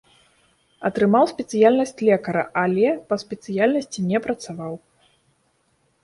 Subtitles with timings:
[0.87, 4.73] Атрымаў спецыяльнасць лекара, але па спецыяльнасці не працаваў.